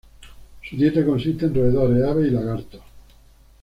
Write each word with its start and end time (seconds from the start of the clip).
Su 0.63 0.75
dieta 0.77 1.05
consiste 1.05 1.47
de 1.47 1.59
roedores, 1.59 2.03
aves 2.03 2.27
y 2.27 2.31
lagartos. 2.31 2.81